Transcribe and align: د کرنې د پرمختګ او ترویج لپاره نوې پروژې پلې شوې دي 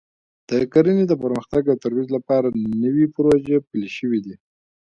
د 0.49 0.51
کرنې 0.73 1.03
د 1.07 1.13
پرمختګ 1.23 1.63
او 1.71 1.77
ترویج 1.83 2.07
لپاره 2.17 2.47
نوې 2.83 3.05
پروژې 3.15 3.57
پلې 3.69 3.89
شوې 3.97 4.19
دي 4.25 4.35